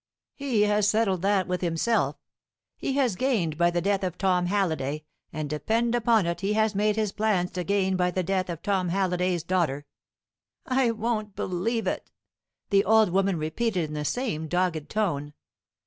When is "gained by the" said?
3.15-3.83